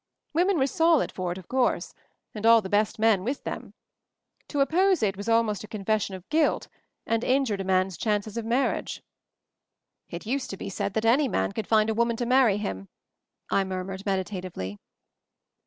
Women 0.33 0.57
were 0.57 0.65
solid 0.65 1.11
for 1.11 1.31
it, 1.31 1.37
of 1.37 1.47
course— 1.47 1.93
And 2.33 2.43
all 2.43 2.59
the 2.63 2.69
best 2.71 2.97
men 2.97 3.23
with 3.23 3.43
them. 3.43 3.75
To 4.47 4.59
oppose 4.61 5.03
it 5.03 5.15
was 5.15 5.29
almost 5.29 5.63
a 5.63 5.67
confession 5.67 6.15
of 6.15 6.27
guilt 6.29 6.69
and 7.05 7.23
injured 7.23 7.61
a 7.61 7.63
man's 7.63 7.99
chances 7.99 8.35
of 8.35 8.43
mar 8.43 8.73
riage." 8.73 9.01
"It 10.09 10.25
used 10.25 10.49
to 10.49 10.57
be 10.57 10.69
said 10.69 10.95
that 10.95 11.05
any 11.05 11.27
man 11.27 11.51
could 11.51 11.67
find 11.67 11.87
a 11.87 11.93
woman 11.93 12.15
to 12.17 12.25
marry 12.25 12.57
him," 12.57 12.89
I 13.51 13.63
murmured, 13.63 14.03
meditatively. 14.03 14.79